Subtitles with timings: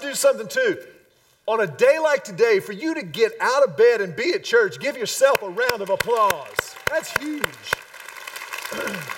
[0.00, 0.78] to do something too.
[1.46, 4.42] On a day like today, for you to get out of bed and be at
[4.42, 6.74] church, give yourself a round of applause.
[6.90, 7.44] That's huge.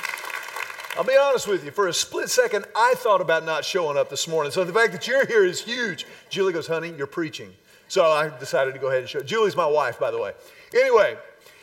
[0.99, 4.11] I'll be honest with you, for a split second, I thought about not showing up
[4.11, 4.53] this morning.
[4.53, 6.07] So the fact that you're here is huge.
[6.29, 7.55] Julie goes, honey, you're preaching.
[7.87, 9.21] So I decided to go ahead and show.
[9.21, 10.33] Julie's my wife, by the way.
[10.75, 11.17] Anyway,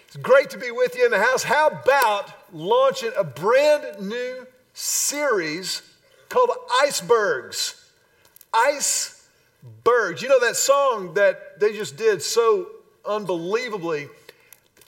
[0.07, 1.43] it's great to be with you in the house.
[1.43, 5.81] How about launching a brand new series
[6.29, 6.49] called
[6.81, 7.84] Icebergs?
[8.55, 10.21] Icebergs.
[10.21, 12.67] You know that song that they just did so
[13.05, 14.09] unbelievably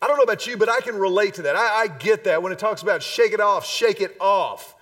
[0.02, 1.56] I don't know about you, but I can relate to that.
[1.56, 4.76] I, I, get that when it talks about shake it off, shake it off.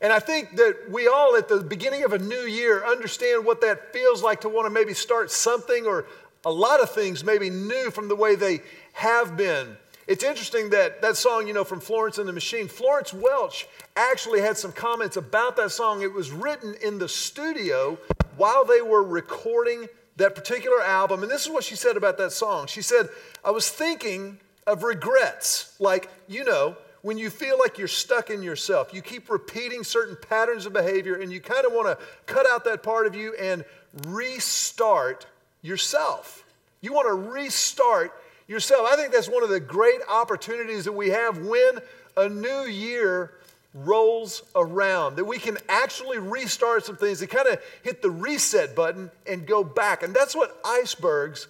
[0.00, 3.60] And I think that we all at the beginning of a new year understand what
[3.62, 6.06] that feels like to want to maybe start something or
[6.44, 8.60] a lot of things maybe new from the way they
[8.92, 9.76] have been.
[10.10, 14.40] It's interesting that that song, you know, from Florence and the Machine, Florence Welch actually
[14.40, 16.02] had some comments about that song.
[16.02, 17.96] It was written in the studio
[18.36, 19.86] while they were recording
[20.16, 21.22] that particular album.
[21.22, 22.66] And this is what she said about that song.
[22.66, 23.08] She said,
[23.44, 25.76] I was thinking of regrets.
[25.78, 30.16] Like, you know, when you feel like you're stuck in yourself, you keep repeating certain
[30.28, 33.36] patterns of behavior and you kind of want to cut out that part of you
[33.36, 33.64] and
[34.08, 35.28] restart
[35.62, 36.44] yourself.
[36.80, 38.12] You want to restart
[38.50, 38.86] yourself.
[38.90, 41.78] I think that's one of the great opportunities that we have when
[42.16, 43.32] a new year
[43.72, 48.74] rolls around, that we can actually restart some things, that kind of hit the reset
[48.74, 50.02] button and go back.
[50.02, 51.46] And that's what icebergs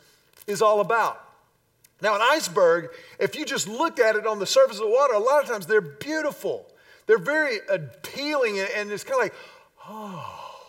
[0.47, 1.19] is all about.
[2.03, 5.15] Now, an iceberg, if you just looked at it on the surface of the water,
[5.15, 6.67] a lot of times they're beautiful.
[7.07, 9.35] They're very appealing, and it's kind of like,
[9.89, 10.67] oh,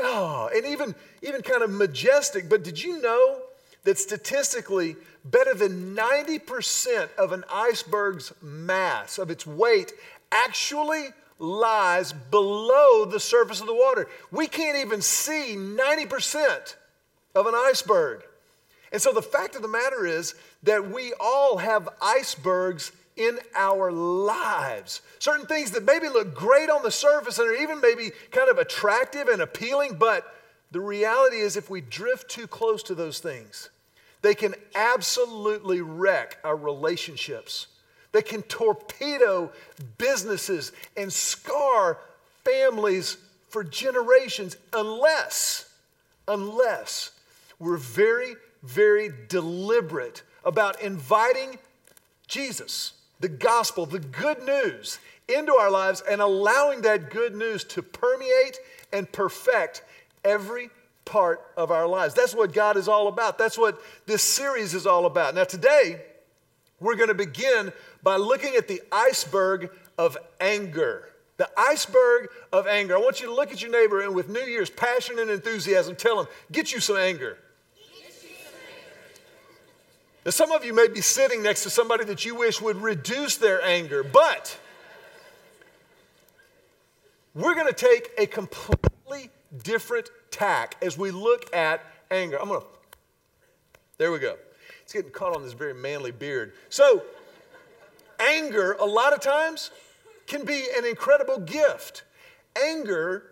[0.00, 2.48] oh, and even, even kind of majestic.
[2.48, 3.42] But did you know
[3.86, 9.92] that statistically, better than 90% of an iceberg's mass, of its weight,
[10.30, 11.06] actually
[11.38, 14.08] lies below the surface of the water?
[14.30, 16.74] We can't even see 90%
[17.34, 18.24] of an iceberg.
[18.92, 23.92] And so the fact of the matter is that we all have icebergs in our
[23.92, 25.00] lives.
[25.20, 28.58] Certain things that maybe look great on the surface and are even maybe kind of
[28.58, 30.34] attractive and appealing, but
[30.72, 33.70] the reality is if we drift too close to those things,
[34.26, 37.68] they can absolutely wreck our relationships.
[38.10, 39.52] They can torpedo
[39.98, 41.98] businesses and scar
[42.44, 43.18] families
[43.50, 45.72] for generations unless,
[46.26, 47.12] unless
[47.60, 51.56] we're very very deliberate about inviting
[52.26, 54.98] Jesus, the gospel, the good news
[55.28, 58.58] into our lives and allowing that good news to permeate
[58.92, 59.84] and perfect
[60.24, 60.70] every
[61.06, 62.12] part of our lives.
[62.12, 63.38] That's what God is all about.
[63.38, 65.34] That's what this series is all about.
[65.34, 66.02] Now, today,
[66.80, 67.72] we're going to begin
[68.02, 71.08] by looking at the iceberg of anger.
[71.38, 72.96] The iceberg of anger.
[72.96, 75.96] I want you to look at your neighbor and with New Year's passion and enthusiasm,
[75.96, 77.38] tell him, get you some anger.
[80.24, 83.36] Now, some of you may be sitting next to somebody that you wish would reduce
[83.36, 84.58] their anger, but
[87.32, 89.30] we're going to take a completely
[89.62, 92.38] different tack as we look at anger.
[92.40, 92.66] I'm going to,
[93.98, 94.36] there we go.
[94.82, 96.52] It's getting caught on this very manly beard.
[96.68, 97.02] So,
[98.20, 99.70] anger, a lot of times,
[100.26, 102.04] can be an incredible gift.
[102.62, 103.30] Anger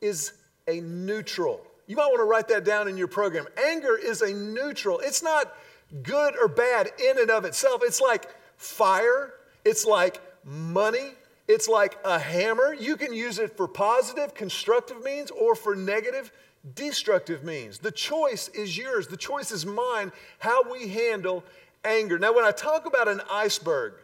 [0.00, 0.32] is
[0.66, 1.60] a neutral.
[1.86, 3.46] You might want to write that down in your program.
[3.66, 5.00] Anger is a neutral.
[5.00, 5.54] It's not
[6.02, 7.82] good or bad in and of itself.
[7.84, 11.12] It's like fire, it's like money,
[11.46, 12.74] it's like a hammer.
[12.74, 16.32] You can use it for positive, constructive means or for negative,
[16.74, 17.78] destructive means.
[17.78, 21.44] The choice is yours, the choice is mine how we handle
[21.84, 22.18] anger.
[22.18, 23.94] Now, when I talk about an iceberg,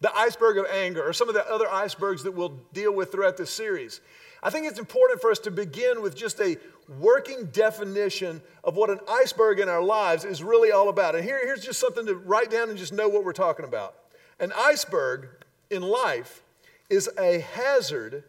[0.00, 3.38] the iceberg of anger, or some of the other icebergs that we'll deal with throughout
[3.38, 4.02] this series,
[4.42, 6.58] I think it's important for us to begin with just a
[7.00, 11.14] working definition of what an iceberg in our lives is really all about.
[11.14, 13.94] And here, here's just something to write down and just know what we're talking about.
[14.38, 15.28] An iceberg
[15.70, 16.42] in life
[16.88, 18.24] is a hazard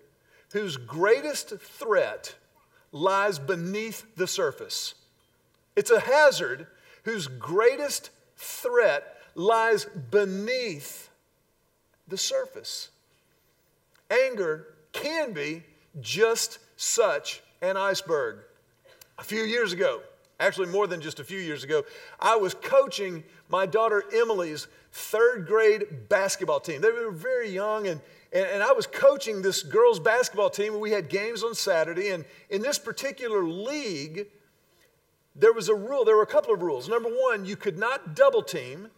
[0.54, 2.36] whose greatest threat
[2.92, 4.95] lies beneath the surface.
[5.75, 6.68] It's a hazard
[7.04, 11.09] whose greatest threat lies beneath
[12.07, 12.89] the surface.
[14.09, 15.63] Anger can be
[16.00, 18.39] just such an iceberg.
[19.19, 20.01] A few years ago,
[20.39, 21.83] actually more than just a few years ago,
[22.19, 26.81] I was coaching my daughter Emily's third grade basketball team.
[26.81, 28.01] They were very young, and,
[28.33, 32.09] and, and, I was coaching this girls' basketball team, and we had games on Saturday.
[32.09, 34.27] And in this particular league,
[35.35, 36.89] there was a rule, there were a couple of rules.
[36.89, 38.89] Number one, you could not double team.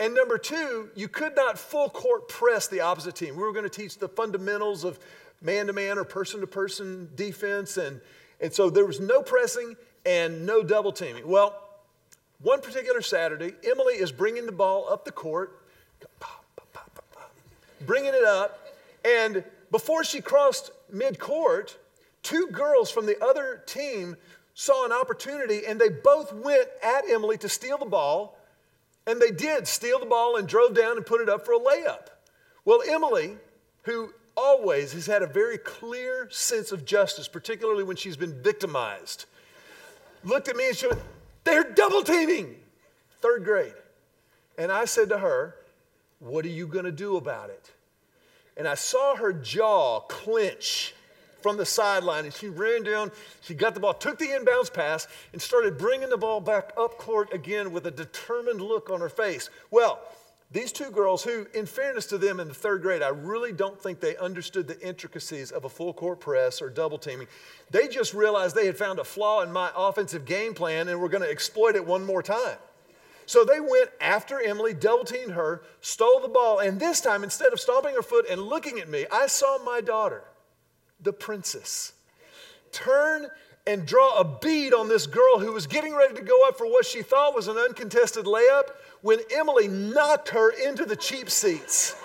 [0.00, 3.36] And number two, you could not full court press the opposite team.
[3.36, 4.98] We were going to teach the fundamentals of
[5.40, 7.76] man to man or person to person defense.
[7.76, 8.00] And,
[8.40, 11.26] And so there was no pressing and no double teaming.
[11.26, 11.60] Well,
[12.42, 15.60] one particular Saturday, Emily is bringing the ball up the court,
[17.86, 18.63] bringing it up,
[19.04, 21.76] and before she crossed mid court,
[22.22, 24.16] two girls from the other team
[24.54, 28.38] saw an opportunity and they both went at Emily to steal the ball.
[29.06, 31.58] And they did steal the ball and drove down and put it up for a
[31.58, 32.06] layup.
[32.64, 33.36] Well, Emily,
[33.82, 39.26] who always has had a very clear sense of justice, particularly when she's been victimized,
[40.22, 41.00] looked at me and she went,
[41.44, 42.56] They're double teaming.
[43.20, 43.74] Third grade.
[44.56, 45.56] And I said to her,
[46.20, 47.73] What are you going to do about it?
[48.56, 50.94] And I saw her jaw clench
[51.42, 53.12] from the sideline, and she ran down.
[53.42, 56.96] She got the ball, took the inbounds pass, and started bringing the ball back up
[56.96, 59.50] court again with a determined look on her face.
[59.70, 60.00] Well,
[60.52, 63.78] these two girls, who, in fairness to them in the third grade, I really don't
[63.78, 67.26] think they understood the intricacies of a full court press or double teaming.
[67.70, 71.08] They just realized they had found a flaw in my offensive game plan and were
[71.08, 72.56] going to exploit it one more time.
[73.26, 77.52] So they went after Emily, double teamed her, stole the ball, and this time, instead
[77.52, 80.24] of stomping her foot and looking at me, I saw my daughter
[81.00, 81.92] the princess.
[82.72, 83.28] Turn
[83.66, 86.66] and draw a bead on this girl who was getting ready to go up for
[86.66, 88.64] what she thought was an uncontested layup
[89.00, 91.96] when Emily knocked her into the cheap seats.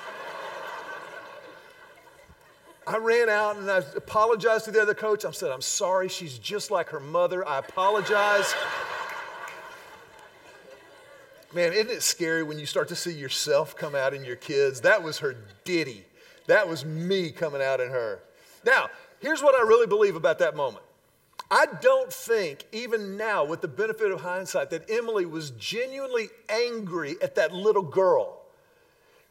[2.88, 5.24] I ran out and I apologized to the other coach.
[5.24, 7.48] I said, I'm sorry, she's just like her mother.
[7.48, 8.54] I apologize.
[11.54, 14.82] Man, isn't it scary when you start to see yourself come out in your kids?
[14.82, 16.06] That was her ditty.
[16.46, 18.22] That was me coming out in her.
[18.64, 20.84] Now, here's what I really believe about that moment.
[21.50, 27.16] I don't think, even now, with the benefit of hindsight, that Emily was genuinely angry
[27.22, 28.44] at that little girl.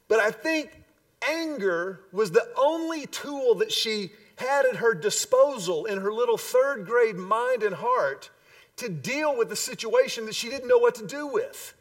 [0.08, 0.82] But I think
[1.28, 6.86] anger was the only tool that she had at her disposal in her little third
[6.86, 8.30] grade mind and heart
[8.76, 11.74] to deal with the situation that she didn't know what to do with.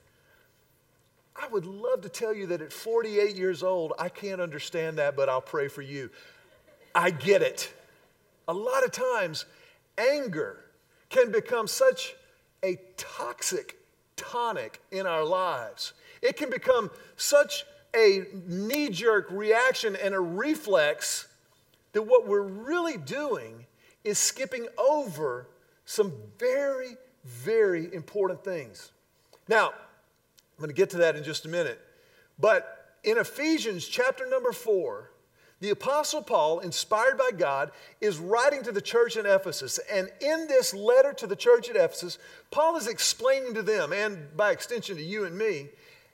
[1.39, 5.15] I would love to tell you that at 48 years old, I can't understand that,
[5.15, 6.09] but I'll pray for you.
[6.95, 7.71] I get it.
[8.47, 9.45] A lot of times,
[9.97, 10.65] anger
[11.09, 12.15] can become such
[12.63, 13.77] a toxic
[14.15, 15.93] tonic in our lives.
[16.21, 21.27] It can become such a knee jerk reaction and a reflex
[21.93, 23.65] that what we're really doing
[24.03, 25.47] is skipping over
[25.85, 28.91] some very, very important things.
[29.47, 29.71] Now,
[30.57, 31.79] I'm going to get to that in just a minute.
[32.39, 35.11] But in Ephesians chapter number four,
[35.59, 37.71] the Apostle Paul, inspired by God,
[38.01, 39.79] is writing to the church in Ephesus.
[39.91, 42.17] And in this letter to the church at Ephesus,
[42.51, 45.69] Paul is explaining to them, and by extension to you and me,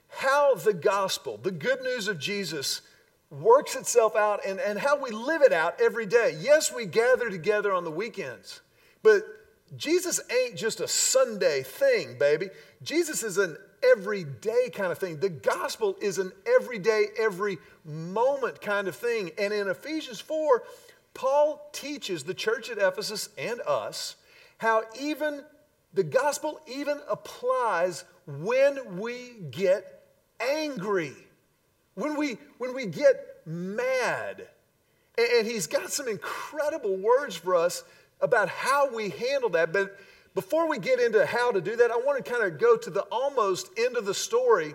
[0.08, 2.82] how the gospel, the good news of Jesus,
[3.30, 6.36] works itself out and, and how we live it out every day.
[6.38, 8.60] Yes, we gather together on the weekends,
[9.02, 9.24] but
[9.76, 12.50] Jesus ain't just a Sunday thing, baby.
[12.82, 13.56] Jesus is an
[13.92, 15.18] everyday kind of thing.
[15.18, 19.30] The gospel is an everyday, every moment kind of thing.
[19.38, 20.62] And in Ephesians 4,
[21.14, 24.16] Paul teaches the church at Ephesus and us
[24.58, 25.42] how even
[25.92, 30.02] the gospel even applies when we get
[30.40, 31.12] angry,
[31.94, 34.48] when we, when we get mad.
[35.16, 37.84] And he's got some incredible words for us
[38.20, 39.72] about how we handle that.
[39.72, 39.96] But
[40.34, 42.90] before we get into how to do that, I want to kind of go to
[42.90, 44.74] the almost end of the story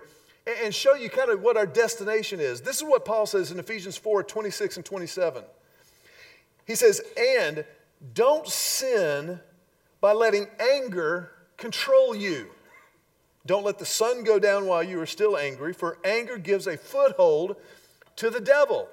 [0.64, 2.62] and show you kind of what our destination is.
[2.62, 5.44] This is what Paul says in Ephesians 4 26 and 27.
[6.66, 7.66] He says, And
[8.14, 9.40] don't sin
[10.00, 12.48] by letting anger control you.
[13.46, 16.78] Don't let the sun go down while you are still angry, for anger gives a
[16.78, 17.56] foothold
[18.18, 18.88] to the devil.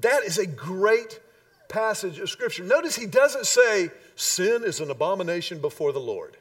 [0.00, 1.20] That is a great
[1.68, 2.64] passage of Scripture.
[2.64, 6.36] Notice he doesn't say, sin is an abomination before the Lord.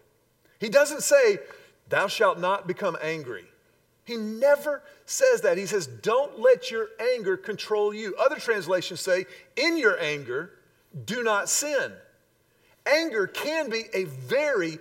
[0.59, 1.37] He doesn't say,
[1.89, 3.45] thou shalt not become angry.
[4.05, 5.57] He never says that.
[5.57, 8.15] He says, don't let your anger control you.
[8.15, 10.53] Other translations say, in your anger,
[11.05, 11.91] do not sin.
[12.85, 14.79] Anger can be a very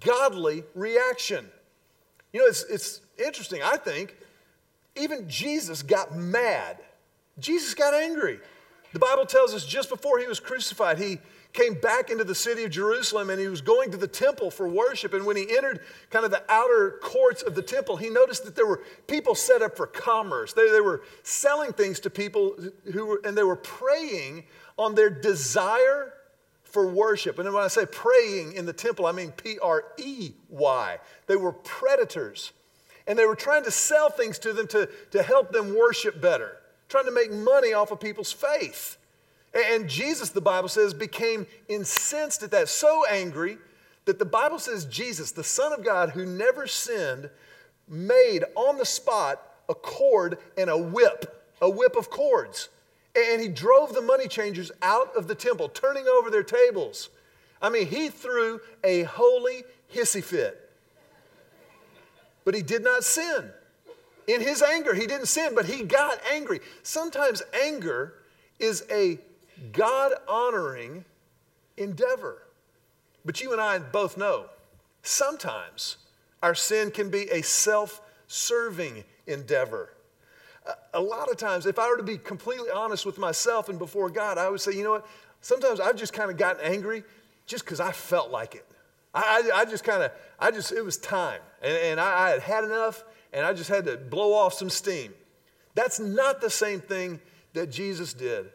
[0.00, 1.46] godly reaction.
[2.32, 4.16] You know, it's, it's interesting, I think.
[4.96, 6.78] Even Jesus got mad.
[7.38, 8.40] Jesus got angry.
[8.92, 11.18] The Bible tells us just before he was crucified, he
[11.54, 14.68] came back into the city of Jerusalem and he was going to the temple for
[14.68, 15.14] worship.
[15.14, 15.80] And when he entered
[16.10, 19.62] kind of the outer courts of the temple, he noticed that there were people set
[19.62, 20.52] up for commerce.
[20.52, 22.56] They, they were selling things to people
[22.92, 24.44] who were, and they were preying
[24.76, 26.12] on their desire
[26.64, 27.38] for worship.
[27.38, 30.98] And when I say praying in the temple, I mean P R E Y.
[31.28, 32.52] They were predators.
[33.06, 36.56] And they were trying to sell things to them to, to help them worship better,
[36.88, 38.96] trying to make money off of people's faith.
[39.54, 43.58] And Jesus, the Bible says, became incensed at that, so angry
[44.04, 47.30] that the Bible says Jesus, the Son of God who never sinned,
[47.88, 52.68] made on the spot a cord and a whip, a whip of cords.
[53.16, 57.10] And he drove the money changers out of the temple, turning over their tables.
[57.62, 59.62] I mean, he threw a holy
[59.94, 60.60] hissy fit.
[62.44, 63.50] But he did not sin.
[64.26, 66.60] In his anger, he didn't sin, but he got angry.
[66.82, 68.14] Sometimes anger
[68.58, 69.18] is a
[69.72, 71.04] God honoring
[71.76, 72.42] endeavor.
[73.24, 74.46] But you and I both know
[75.02, 75.96] sometimes
[76.42, 79.90] our sin can be a self serving endeavor.
[80.94, 84.08] A lot of times, if I were to be completely honest with myself and before
[84.08, 85.06] God, I would say, you know what?
[85.40, 87.04] Sometimes I've just kind of gotten angry
[87.46, 88.66] just because I felt like it.
[89.12, 91.40] I, I, I just kind of, I just, it was time.
[91.62, 94.70] And, and I, I had had enough and I just had to blow off some
[94.70, 95.12] steam.
[95.74, 97.20] That's not the same thing
[97.52, 98.46] that Jesus did.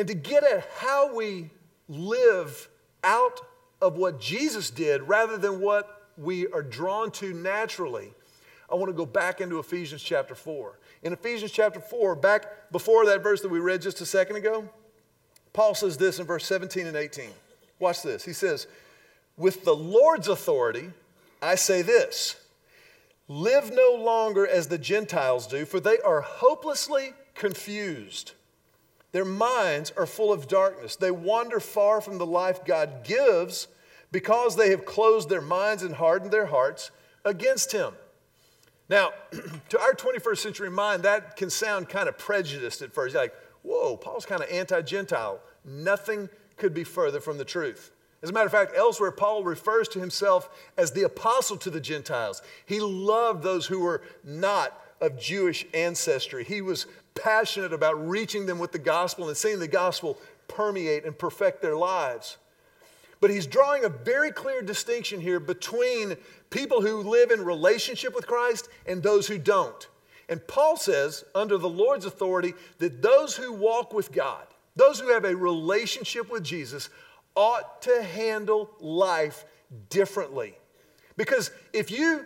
[0.00, 1.50] And to get at how we
[1.86, 2.70] live
[3.04, 3.38] out
[3.82, 8.14] of what Jesus did rather than what we are drawn to naturally,
[8.72, 10.78] I want to go back into Ephesians chapter 4.
[11.02, 14.66] In Ephesians chapter 4, back before that verse that we read just a second ago,
[15.52, 17.26] Paul says this in verse 17 and 18.
[17.78, 18.24] Watch this.
[18.24, 18.68] He says,
[19.36, 20.92] With the Lord's authority,
[21.42, 22.36] I say this
[23.28, 28.32] live no longer as the Gentiles do, for they are hopelessly confused.
[29.12, 30.96] Their minds are full of darkness.
[30.96, 33.68] They wander far from the life God gives
[34.12, 36.90] because they have closed their minds and hardened their hearts
[37.24, 37.94] against Him.
[38.88, 39.10] Now,
[39.68, 43.14] to our 21st century mind, that can sound kind of prejudiced at first.
[43.14, 45.40] You're like, whoa, Paul's kind of anti Gentile.
[45.64, 47.92] Nothing could be further from the truth.
[48.22, 51.80] As a matter of fact, elsewhere, Paul refers to himself as the apostle to the
[51.80, 52.42] Gentiles.
[52.66, 56.44] He loved those who were not of Jewish ancestry.
[56.44, 61.16] He was passionate about reaching them with the gospel and seeing the gospel permeate and
[61.16, 62.36] perfect their lives.
[63.20, 66.16] But he's drawing a very clear distinction here between
[66.48, 69.88] people who live in relationship with Christ and those who don't.
[70.28, 75.12] And Paul says, under the Lord's authority, that those who walk with God, those who
[75.12, 76.88] have a relationship with Jesus,
[77.34, 79.44] ought to handle life
[79.90, 80.56] differently.
[81.16, 82.24] Because if you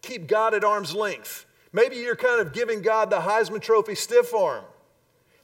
[0.00, 4.34] keep God at arm's length, maybe you're kind of giving God the Heisman Trophy stiff
[4.34, 4.64] arm,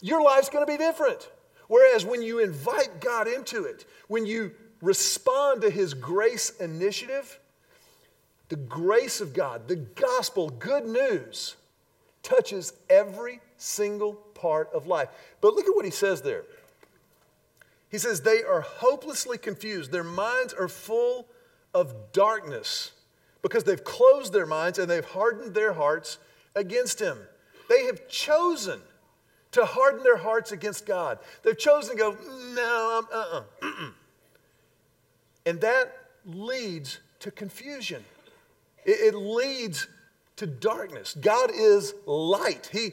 [0.01, 1.31] your life's going to be different.
[1.69, 7.39] Whereas when you invite God into it, when you respond to His grace initiative,
[8.49, 11.57] the grace of God, the gospel, good news,
[12.23, 15.09] touches every single part of life.
[15.41, 16.45] But look at what He says there.
[17.89, 19.91] He says they are hopelessly confused.
[19.91, 21.29] Their minds are full
[21.73, 22.93] of darkness
[23.43, 26.19] because they've closed their minds and they've hardened their hearts
[26.55, 27.19] against Him.
[27.69, 28.81] They have chosen
[29.53, 31.19] to harden their hearts against God.
[31.43, 32.17] They've chosen to go,
[32.55, 33.91] no, uh uh-uh, uh.
[35.47, 35.93] And that
[36.25, 38.05] leads to confusion.
[38.85, 39.87] It, it leads
[40.37, 41.17] to darkness.
[41.21, 42.69] God is light.
[42.73, 42.93] He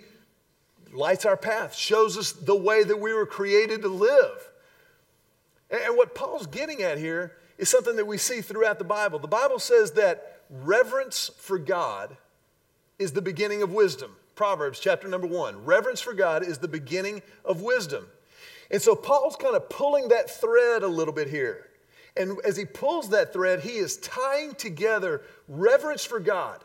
[0.94, 4.52] lights our path, shows us the way that we were created to live.
[5.70, 9.18] And what Paul's getting at here is something that we see throughout the Bible.
[9.20, 12.16] The Bible says that reverence for God
[13.00, 14.16] is the beginning of wisdom.
[14.36, 15.66] Proverbs chapter number one.
[15.66, 18.08] Reverence for God is the beginning of wisdom.
[18.72, 21.70] And so Paul's kind of pulling that thread a little bit here.
[22.16, 26.64] And as he pulls that thread, he is tying together reverence for God.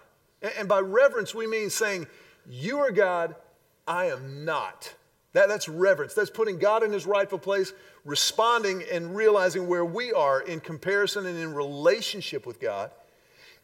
[0.59, 2.07] And by reverence, we mean saying,
[2.49, 3.35] You are God,
[3.87, 4.95] I am not.
[5.33, 6.14] That, that's reverence.
[6.14, 7.73] That's putting God in his rightful place,
[8.04, 12.90] responding and realizing where we are in comparison and in relationship with God.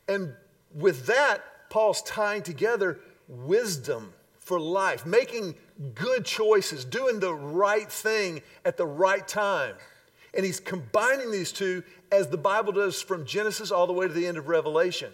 [0.08, 0.34] And
[0.74, 5.54] with that, Paul's tying together wisdom for life, making
[5.94, 9.74] good choices, doing the right thing at the right time.
[10.34, 11.82] And he's combining these two
[12.12, 15.12] as the Bible does from Genesis all the way to the end of Revelation.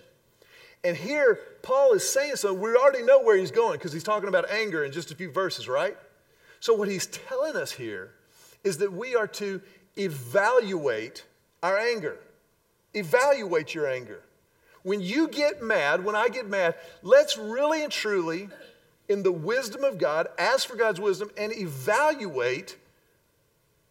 [0.82, 2.54] And here, Paul is saying so.
[2.54, 5.30] We already know where he's going because he's talking about anger in just a few
[5.30, 5.96] verses, right?
[6.58, 8.12] So, what he's telling us here
[8.64, 9.60] is that we are to
[9.96, 11.24] evaluate
[11.62, 12.18] our anger.
[12.94, 14.22] Evaluate your anger.
[14.82, 18.48] When you get mad, when I get mad, let's really and truly,
[19.08, 22.76] in the wisdom of God, ask for God's wisdom and evaluate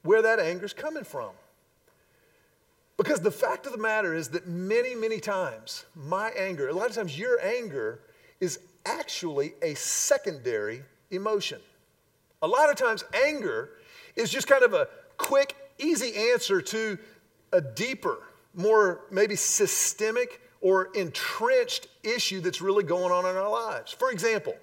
[0.04, 1.32] where that anger is coming from.
[2.98, 6.90] Because the fact of the matter is that many, many times, my anger, a lot
[6.90, 8.02] of times your anger
[8.40, 11.62] is actually a secondary emotion.
[12.42, 13.70] A lot of times, anger
[14.16, 16.98] is just kind of a quick, easy answer to
[17.52, 18.20] a deeper,
[18.54, 23.92] more maybe systemic or entrenched issue that's really going on in our lives.
[23.92, 24.56] For example,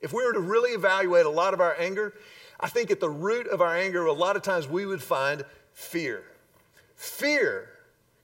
[0.00, 2.14] if we were to really evaluate a lot of our anger,
[2.60, 5.44] I think at the root of our anger, a lot of times we would find
[5.72, 6.24] fear.
[6.96, 7.68] Fear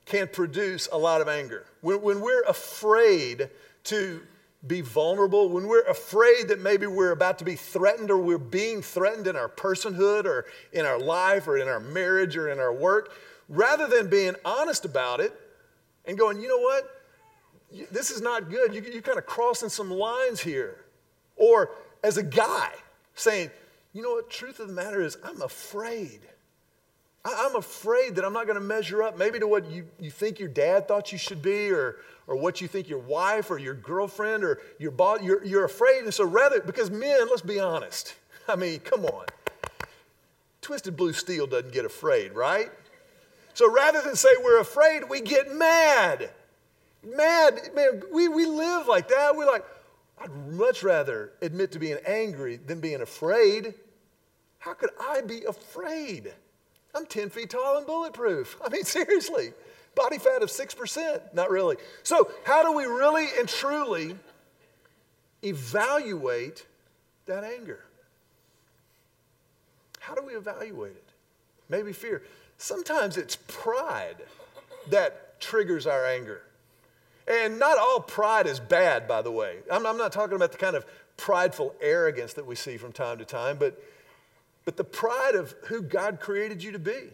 [0.05, 1.65] can produce a lot of anger.
[1.81, 3.49] When, when we're afraid
[3.85, 4.21] to
[4.67, 8.81] be vulnerable, when we're afraid that maybe we're about to be threatened or we're being
[8.81, 12.73] threatened in our personhood or in our life or in our marriage or in our
[12.73, 13.13] work,
[13.47, 15.39] rather than being honest about it
[16.07, 16.89] and going, you know what?
[17.91, 18.73] This is not good.
[18.73, 20.85] You, you're kind of crossing some lines here.
[21.35, 21.71] Or
[22.03, 22.71] as a guy
[23.15, 23.49] saying,
[23.93, 24.29] you know what?
[24.29, 26.19] Truth of the matter is, I'm afraid.
[27.23, 30.11] I, I'm afraid that I'm not going to measure up maybe to what you, you
[30.11, 31.97] think your dad thought you should be or,
[32.27, 36.03] or what you think your wife or your girlfriend or your boss, you're, you're afraid.
[36.03, 38.15] And so rather, because men, let's be honest.
[38.47, 39.25] I mean, come on.
[40.61, 42.71] Twisted blue steel doesn't get afraid, right?
[43.55, 46.29] So rather than say we're afraid, we get mad.
[47.03, 49.33] Mad, man, we, we live like that.
[49.35, 49.63] We're like,
[50.19, 53.73] I'd much rather admit to being angry than being afraid.
[54.59, 56.33] How could I be afraid?
[56.93, 58.57] I'm 10 feet tall and bulletproof.
[58.65, 59.53] I mean, seriously.
[59.95, 61.33] Body fat of 6%.
[61.33, 61.77] Not really.
[62.03, 64.17] So, how do we really and truly
[65.43, 66.65] evaluate
[67.25, 67.85] that anger?
[70.01, 71.09] How do we evaluate it?
[71.69, 72.21] Maybe fear.
[72.57, 74.17] Sometimes it's pride
[74.89, 76.41] that triggers our anger.
[77.27, 79.57] And not all pride is bad, by the way.
[79.71, 80.85] I'm, I'm, not talking about the kind of
[81.17, 83.81] prideful arrogance that we see from time to time, but,
[84.63, 87.09] but the pride of who God created you to be,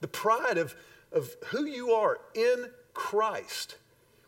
[0.00, 0.74] the pride of,
[1.12, 3.76] of who you are in Christ.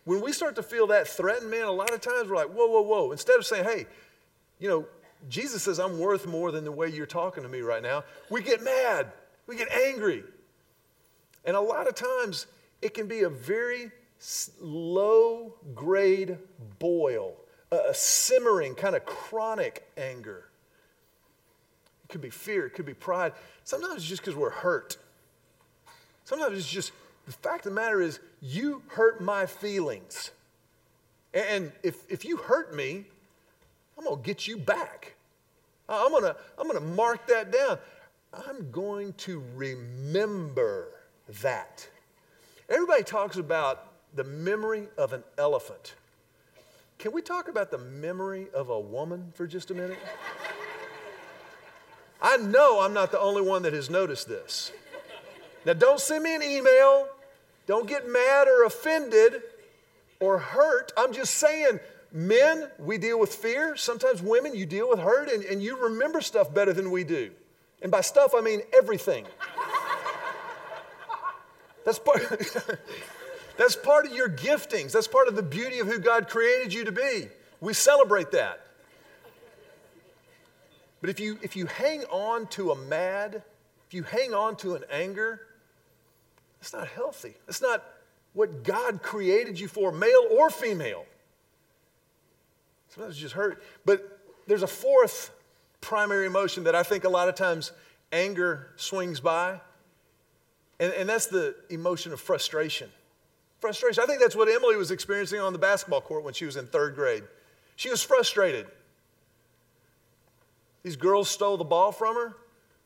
[0.04, 2.66] When we start to feel that threatened, man, a lot of times we're like, whoa,
[2.66, 3.12] whoa, whoa.
[3.12, 3.86] Instead of saying, hey,
[4.58, 4.86] you know,
[5.28, 8.42] Jesus says I'm worth more than the way you're talking to me right now, we
[8.42, 9.12] get mad,
[9.46, 10.24] we get angry.
[11.44, 12.46] And a lot of times
[12.80, 13.90] it can be a very
[14.60, 16.38] low grade
[16.78, 17.34] boil,
[17.70, 20.48] a simmering, kind of chronic anger.
[22.04, 23.32] It could be fear, it could be pride.
[23.64, 24.96] Sometimes it's just because we're hurt.
[26.24, 26.92] Sometimes it's just
[27.26, 30.32] the fact of the matter is, you hurt my feelings.
[31.32, 33.04] And if, if you hurt me,
[33.96, 35.14] I'm going to get you back.
[35.88, 37.78] I'm going to I'm going to mark that down.
[38.32, 41.01] I'm going to remember
[41.40, 41.88] that.
[42.68, 45.94] Everybody talks about the memory of an elephant.
[46.98, 49.98] Can we talk about the memory of a woman for just a minute?
[52.20, 54.70] I know I'm not the only one that has noticed this.
[55.64, 57.08] Now, don't send me an email.
[57.66, 59.42] Don't get mad or offended
[60.20, 60.92] or hurt.
[60.96, 61.80] I'm just saying,
[62.12, 63.76] men, we deal with fear.
[63.76, 67.30] Sometimes women, you deal with hurt and, and you remember stuff better than we do.
[67.80, 69.26] And by stuff, I mean everything.
[71.84, 72.22] That's part.
[73.58, 74.92] That's part of your giftings.
[74.92, 77.28] That's part of the beauty of who God created you to be.
[77.60, 78.66] We celebrate that.
[81.00, 83.42] But if you, if you hang on to a mad,
[83.88, 85.40] if you hang on to an anger,
[86.60, 87.34] it's not healthy.
[87.48, 87.84] It's not
[88.32, 91.04] what God created you for, male or female.
[92.88, 93.62] Sometimes it just hurt.
[93.84, 95.30] But there's a fourth
[95.80, 97.72] primary emotion that I think a lot of times
[98.12, 99.60] anger swings by,
[100.80, 102.88] and, and that's the emotion of frustration
[103.62, 104.02] frustration.
[104.02, 106.66] I think that's what Emily was experiencing on the basketball court when she was in
[106.66, 107.22] third grade.
[107.76, 108.66] She was frustrated.
[110.82, 112.36] These girls stole the ball from her.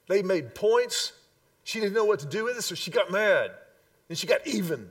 [0.07, 1.13] They made points.
[1.65, 3.53] She didn't know what to do with it, so she got mad.
[4.11, 4.91] And she got even.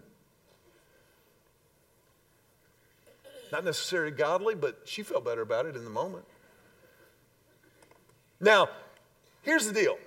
[3.51, 6.25] Not necessarily godly, but she felt better about it in the moment.
[8.41, 8.69] Now,
[9.43, 9.97] here's the deal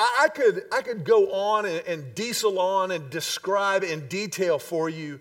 [0.00, 4.58] I, I, could, I could go on and, and diesel on and describe in detail
[4.58, 5.20] for you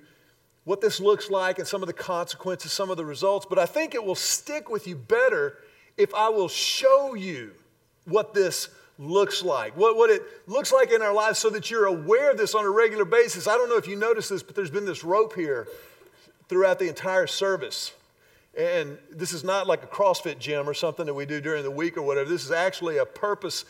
[0.64, 3.66] what this looks like and some of the consequences, some of the results, but I
[3.66, 5.58] think it will stick with you better
[5.98, 7.52] if I will show you
[8.06, 11.88] what this looks like, what, what it looks like in our lives so that you're
[11.88, 13.50] aware of this on a regular basis.
[13.50, 15.68] I don't know if you noticed this, but there's been this rope here
[16.48, 17.92] throughout the entire service.
[18.58, 21.72] And this is not like a CrossFit gym or something that we do during the
[21.72, 22.30] week or whatever.
[22.30, 23.66] This is actually a purpose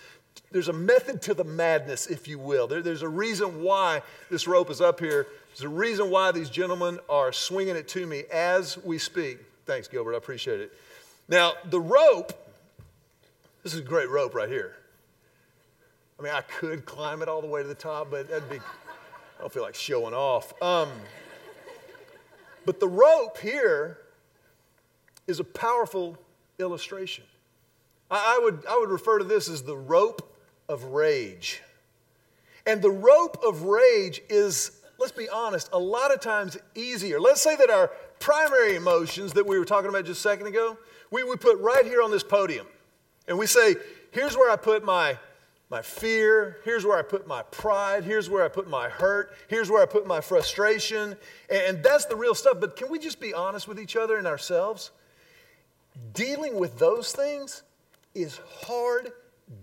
[0.52, 2.68] there's a method to the madness, if you will.
[2.68, 5.28] There, there's a reason why this rope is up here.
[5.50, 9.40] There's a reason why these gentlemen are swinging it to me as we speak.
[9.66, 10.16] Thanks, Gilbert.
[10.16, 10.74] I appreciate it.
[11.28, 12.34] Now, the rope,
[13.64, 14.76] this is a great rope right here.
[16.20, 18.58] I mean, I could climb it all the way to the top, but that'd be,
[18.58, 20.60] I don't feel like showing off.
[20.62, 20.90] Um,
[22.66, 24.00] but the rope here
[25.28, 26.18] is a powerful
[26.58, 27.24] illustration.
[28.12, 30.29] I, I, would, I would refer to this as the rope
[30.70, 31.62] of rage.
[32.66, 37.20] And the rope of rage is, let's be honest, a lot of times easier.
[37.20, 40.78] Let's say that our primary emotions that we were talking about just a second ago,
[41.12, 42.68] we, put right here on this podium.
[43.28, 43.76] And we say,
[44.12, 45.18] here's where I put my,
[45.70, 46.58] my fear.
[46.64, 48.04] Here's where I put my pride.
[48.04, 49.34] Here's where I put my hurt.
[49.48, 51.16] Here's where I put my frustration.
[51.50, 52.58] And, and that's the real stuff.
[52.60, 54.92] But can we just be honest with each other and ourselves?
[56.14, 57.64] Dealing with those things
[58.14, 59.12] is hard,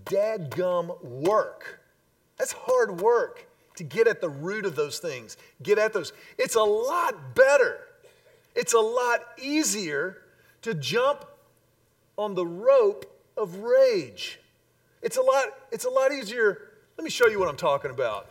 [0.05, 1.81] dadgum work.
[2.37, 3.47] That's hard work
[3.77, 6.13] to get at the root of those things, get at those.
[6.39, 7.79] It's a lot better.
[8.55, 10.23] It's a lot easier
[10.63, 11.25] to jump
[12.17, 13.05] on the rope
[13.37, 14.41] of rage.
[15.03, 16.71] It's a lot, it's a lot easier.
[16.97, 18.31] Let me show you what I'm talking about.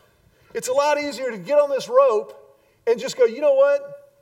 [0.53, 4.13] It's a lot easier to get on this rope and just go, you know what?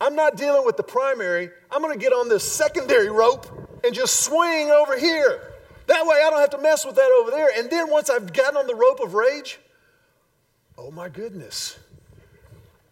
[0.00, 1.48] I'm not dealing with the primary.
[1.70, 3.46] I'm going to get on this secondary rope
[3.84, 5.51] and just swing over here.
[5.86, 7.50] That way I don't have to mess with that over there.
[7.56, 9.58] And then once I've gotten on the rope of rage,
[10.78, 11.78] oh my goodness.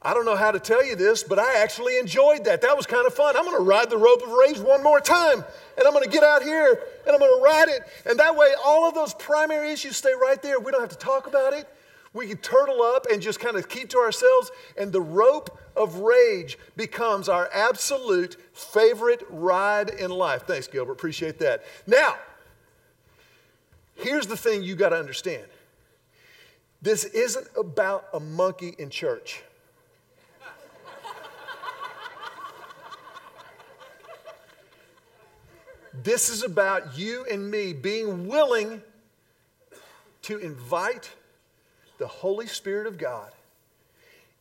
[0.03, 2.63] I don't know how to tell you this, but I actually enjoyed that.
[2.63, 3.37] That was kind of fun.
[3.37, 5.45] I'm going to ride the rope of rage one more time,
[5.77, 7.83] and I'm going to get out here and I'm going to ride it.
[8.07, 10.59] And that way, all of those primary issues stay right there.
[10.59, 11.69] We don't have to talk about it.
[12.13, 15.97] We can turtle up and just kind of keep to ourselves, and the rope of
[15.97, 20.43] rage becomes our absolute favorite ride in life.
[20.43, 20.93] Thanks, Gilbert.
[20.93, 21.63] Appreciate that.
[21.87, 22.17] Now,
[24.01, 25.45] Here's the thing you got to understand
[26.83, 29.43] this isn't about a monkey in church.
[36.03, 38.81] this is about you and me being willing
[40.23, 41.11] to invite
[41.99, 43.31] the Holy Spirit of God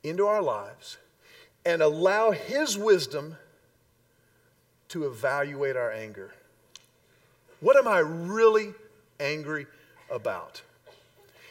[0.03, 0.97] into our lives
[1.65, 3.35] and allow His wisdom
[4.87, 6.31] to evaluate our anger.
[7.59, 8.73] What am I really
[9.19, 9.67] angry
[10.09, 10.61] about?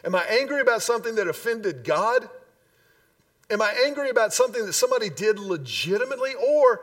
[0.04, 2.28] Am I angry about something that offended God?
[3.50, 6.34] Am I angry about something that somebody did legitimately?
[6.34, 6.80] Or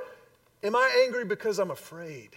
[0.64, 2.30] am I angry because I'm afraid?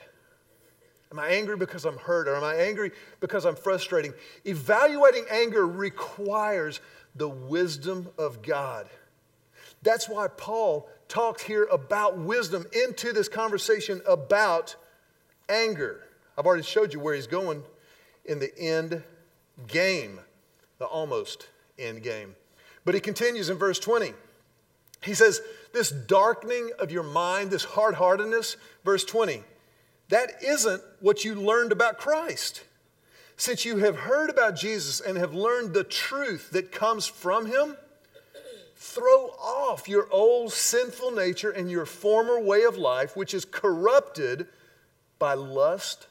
[1.11, 2.29] Am I angry because I'm hurt?
[2.29, 4.13] Or am I angry because I'm frustrating?
[4.45, 6.81] Evaluating anger requires
[7.15, 8.89] the wisdom of God.
[9.83, 14.77] That's why Paul talked here about wisdom into this conversation about
[15.49, 16.05] anger.
[16.37, 17.63] I've already showed you where he's going
[18.29, 19.03] in the end
[19.67, 20.21] game,
[20.79, 22.37] the almost end game.
[22.85, 24.13] But he continues in verse 20.
[25.03, 25.41] He says,
[25.73, 29.43] This darkening of your mind, this hard heartedness, verse 20,
[30.09, 32.63] that isn't what you learned about Christ.
[33.37, 37.77] Since you have heard about Jesus and have learned the truth that comes from him,
[38.75, 44.49] throw off your old sinful nature and your former way of life, which is corrupted
[45.19, 46.07] by lust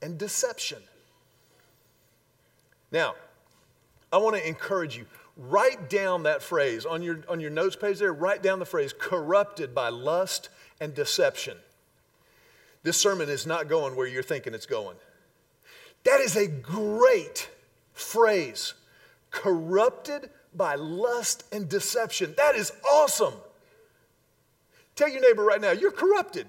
[0.00, 0.82] and deception.
[2.92, 3.14] Now,
[4.12, 5.06] I want to encourage you.
[5.36, 8.12] Write down that phrase on your, on your notes page there.
[8.12, 10.48] Write down the phrase corrupted by lust
[10.80, 11.56] and deception.
[12.82, 14.96] This sermon is not going where you're thinking it's going.
[16.04, 17.48] That is a great
[17.92, 18.74] phrase.
[19.30, 22.34] Corrupted by lust and deception.
[22.36, 23.34] That is awesome.
[24.96, 26.46] Tell your neighbor right now, you're corrupted.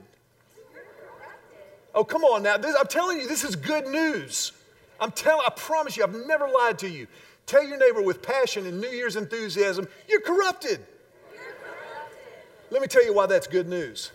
[1.93, 2.58] Oh, come on now.
[2.58, 4.54] This, I'm telling you, this is good news.
[5.01, 7.07] I'm telling, I promise you, I've never lied to you.
[7.47, 10.79] Tell your neighbor with passion and New Year's enthusiasm, you're corrupted.
[11.33, 12.69] You're corrupted.
[12.69, 14.11] Let me tell you why that's good news.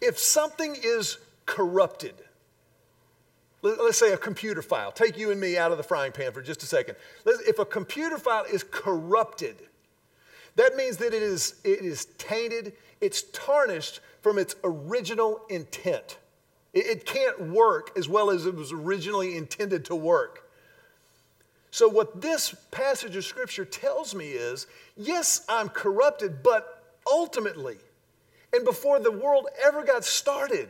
[0.00, 1.16] If something is
[1.46, 2.14] corrupted,
[3.62, 6.42] let's say a computer file, take you and me out of the frying pan for
[6.42, 6.96] just a second.
[7.24, 9.56] If a computer file is corrupted,
[10.56, 16.18] that means that it is, it is tainted, it's tarnished from its original intent.
[16.76, 20.50] It can't work as well as it was originally intended to work.
[21.70, 27.78] So, what this passage of scripture tells me is yes, I'm corrupted, but ultimately,
[28.52, 30.68] and before the world ever got started,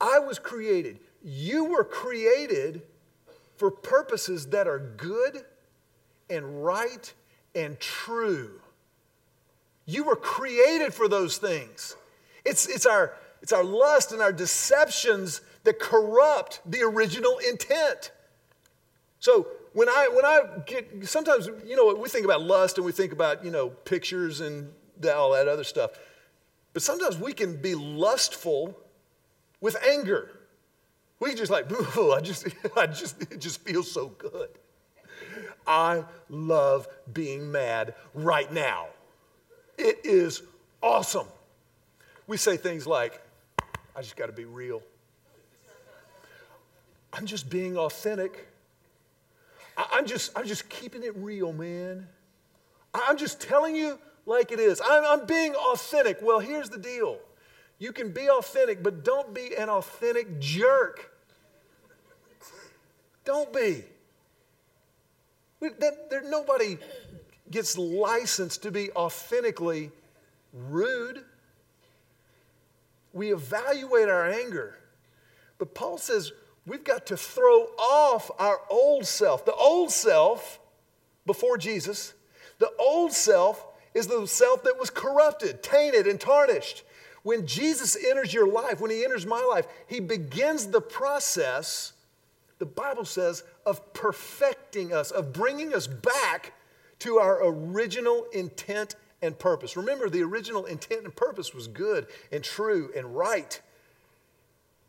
[0.00, 0.98] I was created.
[1.22, 2.80] You were created
[3.58, 5.44] for purposes that are good
[6.30, 7.12] and right
[7.54, 8.62] and true.
[9.84, 11.96] You were created for those things.
[12.46, 13.14] It's, it's our
[13.46, 18.10] it's our lust and our deceptions that corrupt the original intent.
[19.20, 22.90] So when I when I get sometimes you know we think about lust and we
[22.90, 24.72] think about you know pictures and
[25.14, 25.92] all that other stuff,
[26.72, 28.76] but sometimes we can be lustful
[29.60, 30.28] with anger.
[31.20, 34.48] We just like, I just, I just, it just feels so good.
[35.68, 38.88] I love being mad right now.
[39.78, 40.42] It is
[40.82, 41.28] awesome.
[42.26, 43.22] We say things like,
[43.96, 44.82] I just got to be real.
[47.14, 48.46] I'm just being authentic.
[49.76, 52.06] I'm just, I'm just keeping it real, man.
[52.92, 54.82] I'm just telling you like it is.
[54.84, 56.18] I'm, I'm being authentic.
[56.20, 57.18] Well, here's the deal
[57.78, 61.12] you can be authentic, but don't be an authentic jerk.
[63.24, 63.84] Don't be.
[65.60, 66.78] That, there, nobody
[67.50, 69.90] gets licensed to be authentically
[70.52, 71.24] rude.
[73.16, 74.76] We evaluate our anger.
[75.58, 76.32] But Paul says
[76.66, 79.46] we've got to throw off our old self.
[79.46, 80.60] The old self
[81.24, 82.12] before Jesus,
[82.58, 86.84] the old self is the self that was corrupted, tainted, and tarnished.
[87.22, 91.94] When Jesus enters your life, when he enters my life, he begins the process,
[92.58, 96.52] the Bible says, of perfecting us, of bringing us back
[96.98, 99.76] to our original intent and purpose.
[99.76, 103.60] Remember, the original intent and purpose was good and true and right.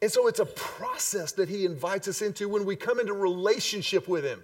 [0.02, 4.08] And so it's a process that he invites us into when we come into relationship
[4.08, 4.44] with him.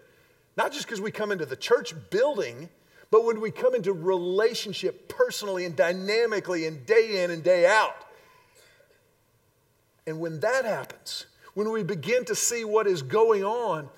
[0.57, 2.69] Not just because we come into the church building,
[3.11, 7.95] but when we come into relationship personally and dynamically and day in and day out.
[10.07, 13.89] And when that happens, when we begin to see what is going on,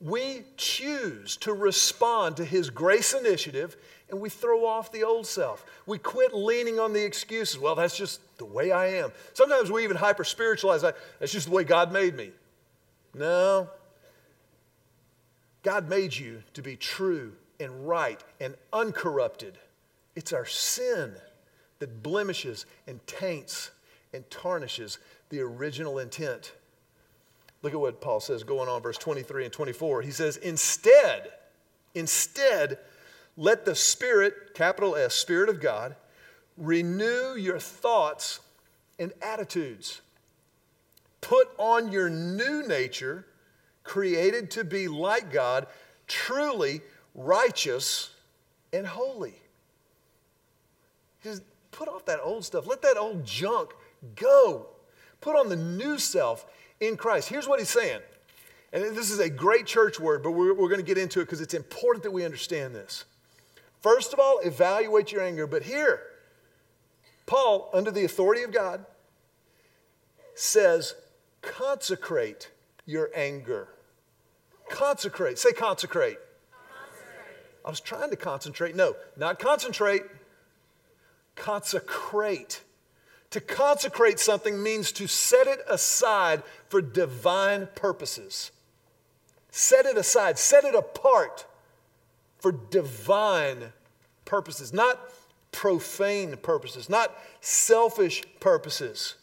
[0.00, 3.76] we choose to respond to his grace initiative
[4.14, 5.66] and we throw off the old self.
[5.86, 7.58] We quit leaning on the excuses.
[7.58, 9.10] Well, that's just the way I am.
[9.32, 10.96] Sometimes we even hyper spiritualize that.
[11.18, 12.30] That's just the way God made me.
[13.12, 13.68] No.
[15.64, 19.58] God made you to be true and right and uncorrupted.
[20.14, 21.14] It's our sin
[21.80, 23.72] that blemishes and taints
[24.12, 24.98] and tarnishes
[25.30, 26.52] the original intent.
[27.62, 30.02] Look at what Paul says going on, verse 23 and 24.
[30.02, 31.32] He says, Instead,
[31.96, 32.78] instead,
[33.36, 35.96] let the Spirit, capital S, Spirit of God,
[36.56, 38.40] renew your thoughts
[38.98, 40.00] and attitudes.
[41.20, 43.26] Put on your new nature,
[43.82, 45.66] created to be like God,
[46.06, 46.80] truly
[47.14, 48.10] righteous
[48.72, 49.34] and holy.
[51.22, 52.66] Says, put off that old stuff.
[52.66, 53.70] Let that old junk
[54.14, 54.66] go.
[55.20, 56.44] Put on the new self
[56.80, 57.28] in Christ.
[57.28, 58.00] Here's what he's saying.
[58.72, 61.24] And this is a great church word, but we're, we're going to get into it
[61.24, 63.04] because it's important that we understand this.
[63.84, 65.46] First of all, evaluate your anger.
[65.46, 66.00] But here,
[67.26, 68.86] Paul, under the authority of God,
[70.34, 70.94] says,
[71.42, 72.50] consecrate
[72.86, 73.68] your anger.
[74.70, 75.38] Consecrate.
[75.38, 76.16] Say consecrate.
[77.62, 78.74] I was trying to concentrate.
[78.74, 80.04] No, not concentrate,
[81.36, 82.62] consecrate.
[83.32, 88.50] To consecrate something means to set it aside for divine purposes.
[89.50, 91.44] Set it aside, set it apart
[92.44, 93.72] for divine
[94.26, 95.00] purposes, not
[95.50, 99.14] profane purposes, not selfish purposes,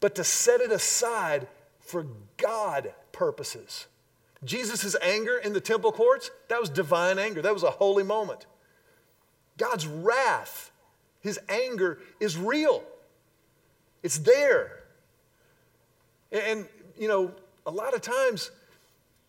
[0.00, 1.46] but to set it aside
[1.78, 2.08] for
[2.38, 3.86] God purposes.
[4.42, 7.40] Jesus' anger in the temple courts, that was divine anger.
[7.40, 8.46] That was a holy moment.
[9.56, 10.72] God's wrath,
[11.20, 12.82] his anger is real.
[14.02, 14.82] It's there.
[16.32, 16.66] And,
[16.98, 17.30] you know,
[17.64, 18.50] a lot of times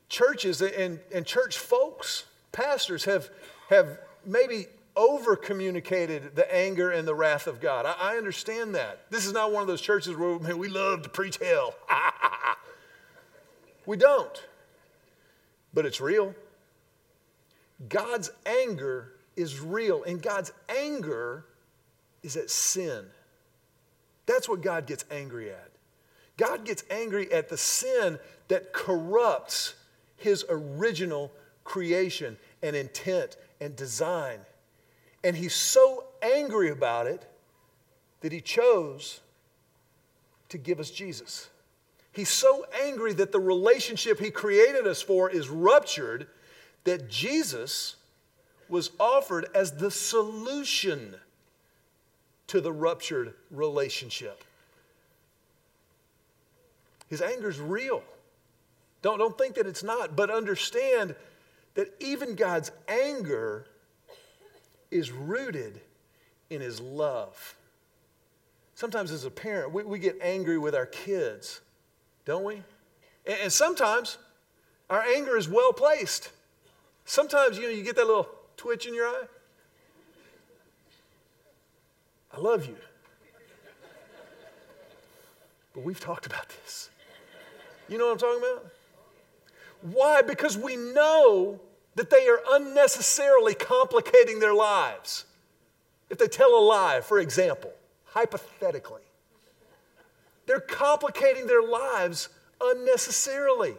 [0.10, 3.30] churches and, and church folks, pastors, have,
[3.70, 7.86] have maybe over communicated the anger and the wrath of God.
[7.86, 9.10] I, I, understand that.
[9.10, 11.74] This is not one of those churches where man, we love to preach hell.
[13.86, 14.46] we don't
[15.74, 16.34] but it's real.
[17.88, 21.46] God's anger is real, and God's anger
[22.24, 23.06] is at sin.
[24.26, 25.72] That's what God gets angry at.
[26.38, 29.76] God gets angry at the sin that corrupts
[30.18, 31.32] his original
[31.64, 34.40] creation and intent and design.
[35.24, 37.26] And he's so angry about it
[38.22, 39.20] that he chose
[40.50, 41.50] to give us Jesus.
[42.12, 46.28] He's so angry that the relationship he created us for is ruptured
[46.84, 47.96] that Jesus
[48.68, 51.16] was offered as the solution
[52.48, 54.44] to the ruptured relationship.
[57.08, 58.04] His anger is real.
[59.02, 61.16] Don't, don't think that it's not, but understand
[61.76, 63.66] that even God's anger
[64.90, 65.82] is rooted
[66.50, 67.56] in his love.
[68.76, 71.62] Sometimes, as a parent, we, we get angry with our kids
[72.26, 72.62] don't we?
[73.26, 74.18] And sometimes
[74.90, 76.30] our anger is well placed.
[77.06, 79.26] Sometimes, you know, you get that little twitch in your eye.
[82.34, 82.78] I love you.
[85.74, 86.90] But we've talked about this.
[87.88, 88.72] You know what I'm talking about?
[89.82, 90.22] Why?
[90.22, 91.60] Because we know
[91.96, 95.26] that they are unnecessarily complicating their lives.
[96.10, 97.74] If they tell a lie, for example,
[98.06, 99.02] hypothetically,
[100.46, 102.30] they're complicating their lives
[102.62, 103.76] unnecessarily.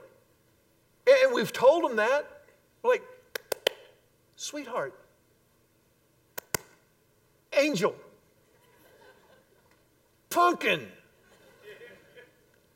[1.07, 2.27] And we've told them that.
[2.83, 3.03] We're like,
[4.37, 4.95] sweetheart,
[7.57, 7.95] angel,
[10.31, 10.87] pumpkin,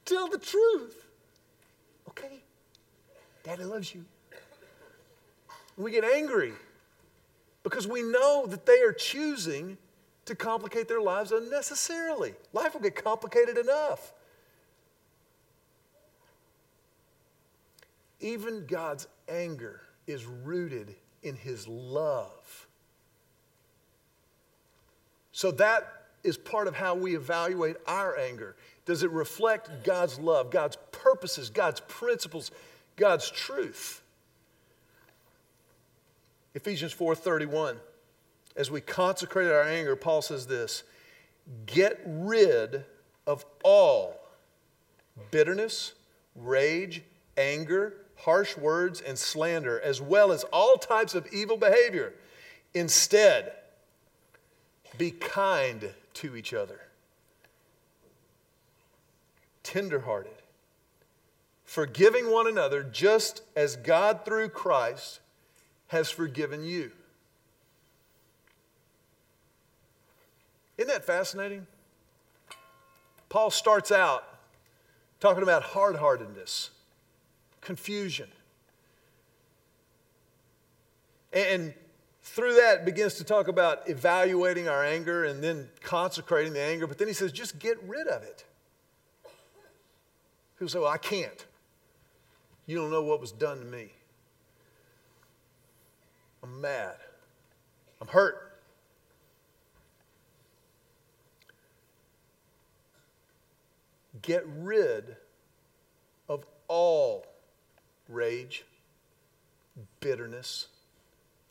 [0.04, 1.06] tell the truth.
[2.08, 2.42] Okay?
[3.46, 4.04] Daddy loves you.
[5.76, 6.52] We get angry
[7.62, 9.78] because we know that they are choosing
[10.24, 12.34] to complicate their lives unnecessarily.
[12.52, 14.12] Life will get complicated enough.
[18.18, 22.66] Even God's anger is rooted in his love.
[25.30, 28.56] So that is part of how we evaluate our anger.
[28.86, 32.50] Does it reflect God's love, God's purposes, God's principles,
[32.96, 34.02] God's truth?
[36.54, 37.78] Ephesians 4:31
[38.56, 40.82] As we consecrate our anger, Paul says this,
[41.66, 42.84] get rid
[43.26, 44.18] of all
[45.30, 45.92] bitterness,
[46.34, 47.02] rage,
[47.36, 52.14] anger, harsh words and slander as well as all types of evil behavior.
[52.74, 53.52] Instead,
[54.98, 56.80] be kind to each other,
[59.62, 60.35] tenderhearted,
[61.66, 65.20] forgiving one another just as God through Christ
[65.88, 66.92] has forgiven you.
[70.78, 71.66] Isn't that fascinating?
[73.28, 74.24] Paul starts out
[75.18, 76.70] talking about hard heartedness,
[77.60, 78.28] confusion.
[81.32, 81.74] And
[82.22, 86.98] through that begins to talk about evaluating our anger and then consecrating the anger, but
[86.98, 88.44] then he says, just get rid of it.
[90.56, 91.45] People say, well, I can't.
[92.66, 93.92] You don't know what was done to me.
[96.42, 96.96] I'm mad.
[98.00, 98.58] I'm hurt.
[104.22, 105.16] Get rid
[106.28, 107.26] of all
[108.08, 108.64] rage,
[110.00, 110.66] bitterness,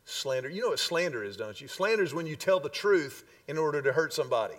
[0.04, 0.50] slander.
[0.50, 1.68] You know what slander is, don't you?
[1.68, 4.56] Slander is when you tell the truth in order to hurt somebody.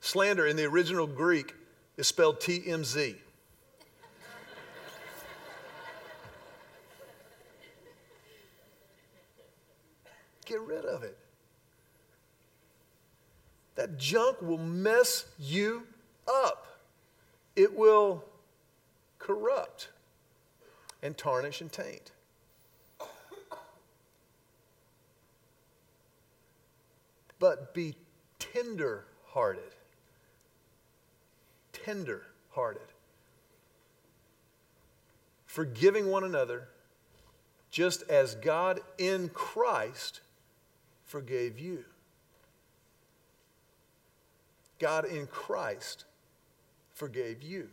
[0.00, 1.54] Slander in the original Greek
[1.96, 2.56] is spelled T
[10.46, 11.18] Get rid of it.
[13.74, 15.86] That junk will mess you
[16.26, 16.66] up.
[17.54, 18.24] It will
[19.18, 19.88] corrupt
[21.02, 22.12] and tarnish and taint.
[27.38, 27.96] but be
[28.38, 29.74] tender hearted.
[31.72, 32.82] Tender hearted.
[35.44, 36.68] Forgiving one another,
[37.70, 40.20] just as God in Christ
[41.16, 41.82] forgave you.
[44.78, 46.04] God in Christ
[46.92, 47.70] forgave you.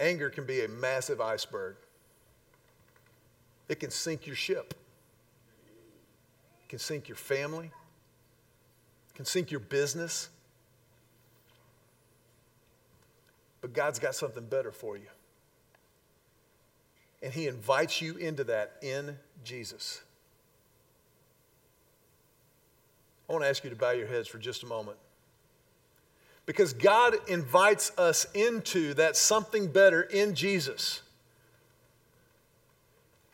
[0.00, 1.76] Anger can be a massive iceberg.
[3.68, 4.72] It can sink your ship.
[6.62, 7.66] It can sink your family.
[9.10, 10.30] It can sink your business.
[13.60, 15.08] But God's got something better for you.
[17.22, 20.02] And He invites you into that in Jesus.
[23.28, 24.96] I want to ask you to bow your heads for just a moment.
[26.46, 31.02] Because God invites us into that something better in Jesus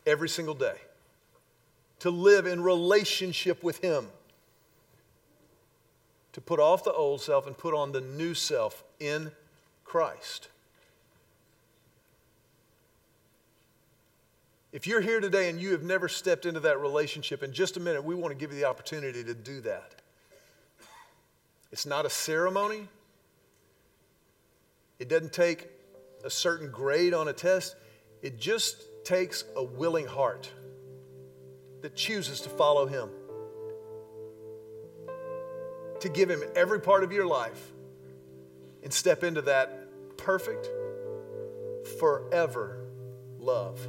[0.05, 0.75] every single day,
[1.99, 4.07] to live in relationship with Him,
[6.33, 9.31] to put off the old self and put on the new self in
[9.85, 10.49] Christ.
[14.75, 17.79] If you're here today and you have never stepped into that relationship, in just a
[17.79, 19.95] minute, we want to give you the opportunity to do that.
[21.71, 22.89] It's not a ceremony,
[24.99, 25.69] it doesn't take
[26.25, 27.77] a certain grade on a test.
[28.21, 30.51] It just takes a willing heart
[31.81, 33.09] that chooses to follow Him,
[36.01, 37.71] to give Him every part of your life
[38.83, 40.67] and step into that perfect,
[41.97, 42.89] forever
[43.39, 43.79] love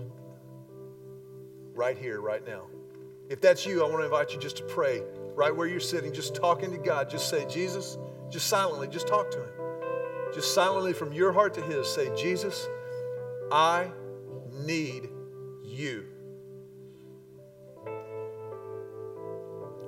[1.77, 2.63] right here, right now.
[3.29, 5.03] If that's you, I want to invite you just to pray
[5.35, 7.11] right where you're sitting, just talking to God.
[7.11, 7.99] Just say, Jesus,
[8.31, 9.51] just silently, just talk to Him.
[10.35, 12.67] Just silently from your heart to His, say, Jesus,
[13.53, 13.91] I
[14.53, 15.09] need
[15.63, 16.07] you.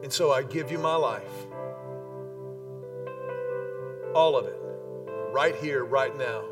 [0.03, 1.47] And so I give you my life.
[4.15, 4.57] All of it.
[5.33, 6.45] Right here, right now.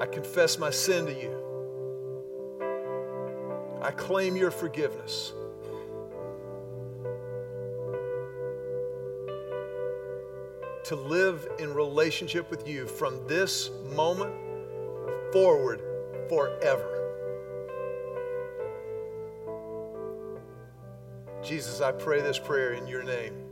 [0.00, 1.47] I confess my sin to you.
[3.80, 5.32] I claim your forgiveness.
[10.84, 14.34] To live in relationship with you from this moment
[15.32, 15.80] forward
[16.28, 16.94] forever.
[21.42, 23.47] Jesus, I pray this prayer in your name.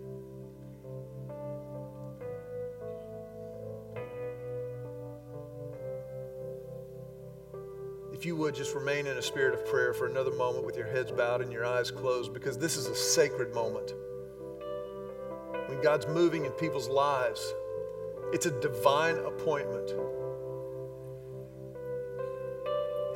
[8.26, 11.12] You would just remain in a spirit of prayer for another moment with your heads
[11.12, 13.94] bowed and your eyes closed, because this is a sacred moment.
[15.68, 17.54] When God's moving in people's lives,
[18.32, 19.92] it's a divine appointment.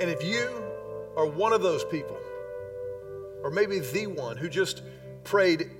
[0.01, 0.63] And if you
[1.17, 2.17] are one of those people,
[3.43, 4.83] or maybe the one who just
[5.25, 5.73] prayed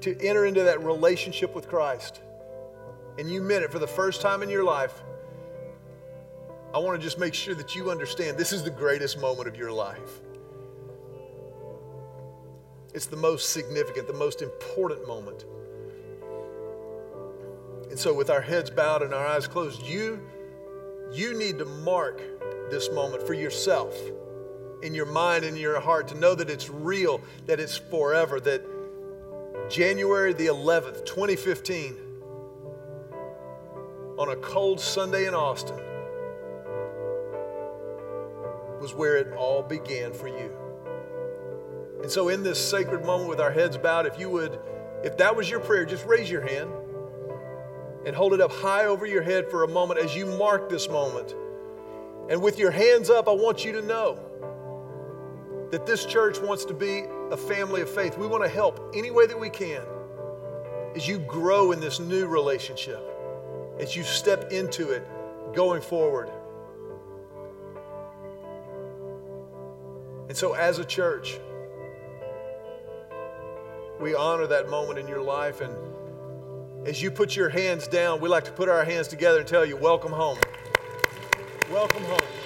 [0.00, 2.22] to enter into that relationship with Christ,
[3.18, 5.02] and you meant it for the first time in your life,
[6.74, 9.56] I want to just make sure that you understand this is the greatest moment of
[9.56, 10.20] your life.
[12.94, 15.44] It's the most significant, the most important moment.
[17.90, 20.20] And so, with our heads bowed and our eyes closed, you,
[21.12, 22.22] you need to mark
[22.70, 23.94] this moment for yourself
[24.82, 28.40] in your mind and in your heart to know that it's real, that it's forever,
[28.40, 28.62] that
[29.68, 31.96] January the 11th, 2015,
[34.18, 35.78] on a cold Sunday in Austin,
[38.82, 40.52] was where it all began for you.
[42.02, 44.58] And so, in this sacred moment with our heads bowed, if you would,
[45.04, 46.70] if that was your prayer, just raise your hand
[48.04, 50.88] and hold it up high over your head for a moment as you mark this
[50.88, 51.36] moment.
[52.28, 54.18] And with your hands up, I want you to know
[55.70, 58.18] that this church wants to be a family of faith.
[58.18, 59.82] We want to help any way that we can
[60.96, 63.00] as you grow in this new relationship,
[63.78, 65.06] as you step into it
[65.54, 66.30] going forward.
[70.32, 71.38] And so, as a church,
[74.00, 75.60] we honor that moment in your life.
[75.60, 75.76] And
[76.88, 79.66] as you put your hands down, we like to put our hands together and tell
[79.66, 80.38] you, Welcome home.
[81.70, 82.41] Welcome home.